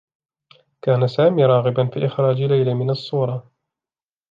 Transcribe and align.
كان 0.81 1.07
سامي 1.07 1.45
راغبا 1.45 1.85
في 1.85 2.05
إخراج 2.05 2.41
ليلى 2.41 2.73
من 2.73 2.89
الصّورة. 2.89 3.51